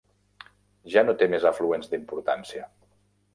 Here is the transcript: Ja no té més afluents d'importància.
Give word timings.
Ja 0.93 1.03
no 1.09 1.15
té 1.19 1.27
més 1.33 1.45
afluents 1.51 1.93
d'importància. 1.93 2.67